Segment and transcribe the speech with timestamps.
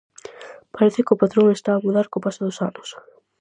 [0.75, 2.89] Parece que o patrón está a mudar co paso dos anos.